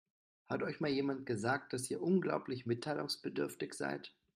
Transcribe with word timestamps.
Hat 0.49 0.63
euch 0.63 0.79
mal 0.79 0.89
jemand 0.89 1.27
gesagt, 1.27 1.73
dass 1.73 1.91
ihr 1.91 2.01
unglaublich 2.01 2.65
mitteilungsbedürftig 2.65 3.75
seid? 3.75 4.11